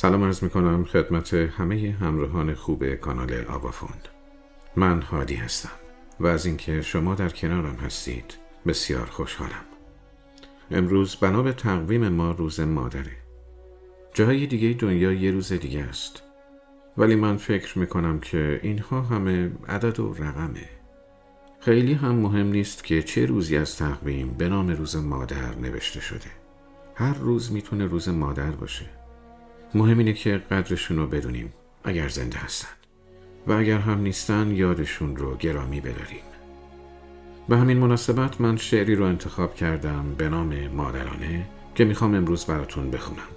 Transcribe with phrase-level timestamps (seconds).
[0.00, 4.08] سلام عرض می کنم خدمت همه همراهان خوب کانال آوافوند
[4.76, 5.70] من هادی هستم
[6.20, 8.34] و از اینکه شما در کنارم هستید
[8.66, 9.64] بسیار خوشحالم.
[10.70, 13.16] امروز بنا به تقویم ما روز مادره.
[14.14, 16.22] جای دیگه دنیا یه روز دیگه است.
[16.96, 20.68] ولی من فکر می کنم که اینها همه عدد و رقمه.
[21.60, 26.30] خیلی هم مهم نیست که چه روزی از تقویم به نام روز مادر نوشته شده.
[26.94, 28.97] هر روز می‌تونه روز مادر باشه.
[29.74, 31.52] مهم اینه که قدرشون رو بدونیم
[31.84, 32.68] اگر زنده هستن.
[33.46, 36.22] و اگر هم نیستن یادشون رو گرامی بداریم.
[37.48, 42.90] به همین مناسبت من شعری رو انتخاب کردم به نام مادرانه که می‌خوام امروز براتون
[42.90, 43.28] بخونم.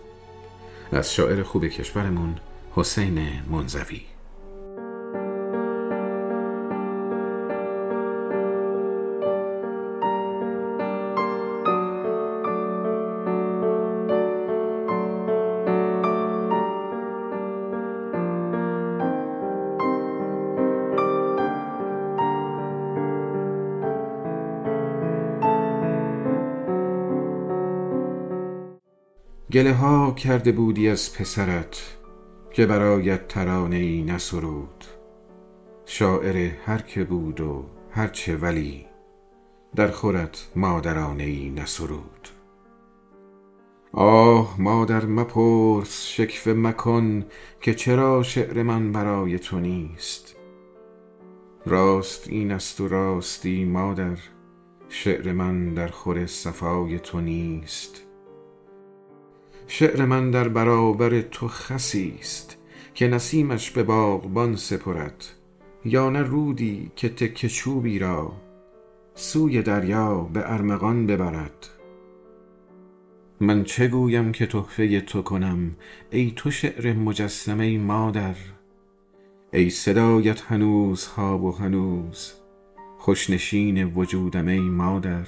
[0.92, 2.36] از شاعر خوب کشورمون
[2.76, 3.20] حسین
[3.52, 4.02] منزوی.
[29.54, 31.98] گله ها کرده بودی از پسرت
[32.52, 34.86] که برایت ترانه ای نسرود.
[35.86, 38.86] شاعر هر که بود و هرچه ولی
[39.76, 42.28] در خورت مادرانه ای نسرود.
[43.94, 47.26] آه مادر مپرس شکوه مکن
[47.62, 50.36] که چرا شعر من برای تو نیست.
[51.66, 54.18] راست این است و راستی مادر
[54.90, 58.11] شعر من در خور صفای تو نیست.
[59.74, 62.58] شعر من در برابر تو خسی است
[62.94, 65.26] که نسیمش به باغبان سپرد
[65.86, 68.34] یا نه رودی که تکه چوبی را
[69.16, 71.68] سوی دریا به ارمغان ببرد.
[73.40, 75.76] من چه گویم که تحفه تو کنم
[76.10, 78.36] ای تو شعر مجسمه مادر؟
[79.54, 82.34] ای صدایت هنوز ها و هنوز
[82.98, 85.28] خوشنشین وجودم ای مادر؟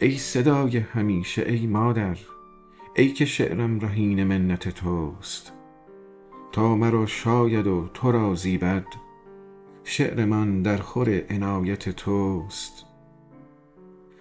[0.00, 2.16] ای صدای همیشه ای مادر؟
[2.96, 5.52] ای که شعرم رهین منت توست
[6.52, 8.84] تا مرا شاید و تو را زیبد
[9.84, 12.86] شعر من در خور عنایت توست.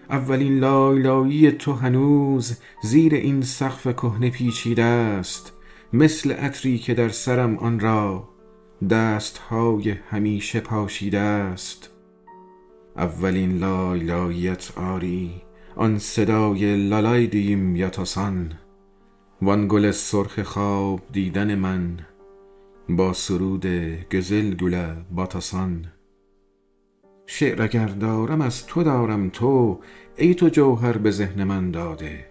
[0.09, 5.53] اولین لایلایی تو هنوز زیر این سقف کهنه پیچیده است
[5.93, 8.29] مثل عطری که در سرم آن را
[8.89, 11.89] دستهای همیشه پاشیده است.
[12.97, 15.31] اولین لایلاییت آری
[15.75, 18.51] آن صدای Laylay dedim yatasan
[19.45, 21.97] وان گل سرخ خواب دیدن من
[22.89, 23.65] با سرود
[24.11, 25.85] qızıl gülə batasan.
[27.25, 29.79] شعر اگر دارم از تو دارم تو
[30.17, 32.25] ای تو جوهر به ذهن من داده.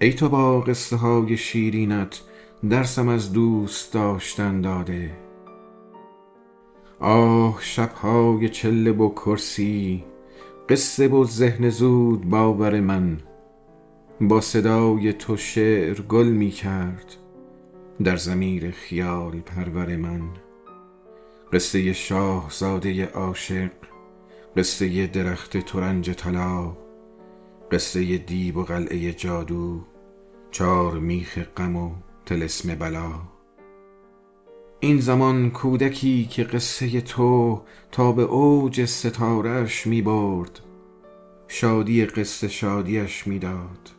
[0.00, 2.20] ای تو با قصه های شیرینت
[2.70, 5.10] درسم از دوست داشتن داده.
[7.00, 10.04] آه شبهای چله و کرسی
[10.68, 13.18] قصه و ذهن زود باور من.
[14.20, 17.16] با صدای تو شعر گل می کرد
[18.04, 20.22] در زمیر خیال پرور من.
[21.52, 23.70] قصه شاه زاده عاشق
[24.56, 26.76] قصه درخت ترنج طلا
[27.72, 29.80] قصه دیب و قلعه جادو
[30.50, 31.90] چار میخ غم و
[32.26, 33.12] تلسم بلا.
[34.80, 40.60] این زمان کودکی که قصه تو تا به اوج ستارش می برد
[41.48, 43.90] شادی قصه شادیش می‌داد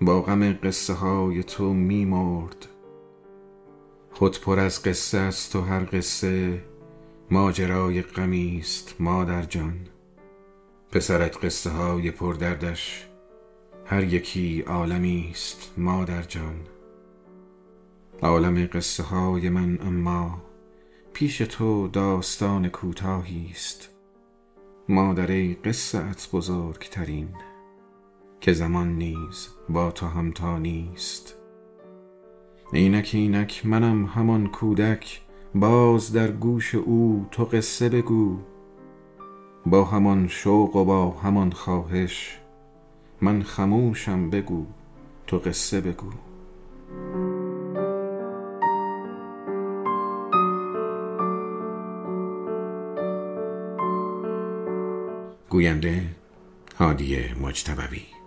[0.00, 2.66] با غم قصه های تو می مرد.
[4.10, 6.62] خود پر از قصه است و هر قصه
[7.30, 9.78] ماجرای غمی است مادر جان.
[10.92, 13.06] پسرت قصه های پردردش
[13.84, 16.56] هر یکی عالمی است مادر جان.
[18.22, 20.42] عالم قصه های من اما
[21.12, 23.88] پیش تو داستان کوتاهی است.
[24.88, 27.28] مادر قصه ات بزرگترین.
[28.40, 31.34] که زمان نیز با تو همتا نیست.
[32.72, 35.20] اینک اینک منم همان کودک
[35.54, 38.38] باز در گوش او تو قصه بگو.
[39.66, 42.38] با همان شوق و با همان خواهش
[43.20, 44.66] من خموشم بگو
[45.26, 46.10] تو قصه بگو.
[55.48, 56.02] گوینده
[56.78, 58.17] هادی مجتبوی